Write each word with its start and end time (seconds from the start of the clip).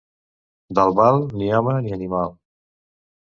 D'Albal, 0.77 1.19
ni 1.41 1.51
home 1.57 1.75
ni 1.87 1.93
animal. 1.99 2.33